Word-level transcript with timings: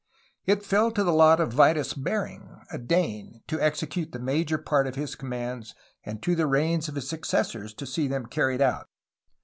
It 0.47 0.65
fell 0.65 0.89
to 0.93 1.03
the 1.03 1.13
lot 1.13 1.39
of 1.39 1.53
Vitus 1.53 1.93
Bering, 1.93 2.59
a 2.71 2.79
Dane, 2.79 3.43
to 3.45 3.61
execute 3.61 4.13
the 4.13 4.17
major 4.17 4.57
part 4.57 4.87
of 4.87 4.95
his 4.95 5.13
commands 5.13 5.75
and 6.03 6.23
to 6.23 6.35
the 6.35 6.47
reigns 6.47 6.87
of 6.89 6.95
his 6.95 7.07
successors 7.07 7.71
to 7.75 7.85
see 7.85 8.07
them 8.07 8.25
carried 8.25 8.61
out. 8.63 8.87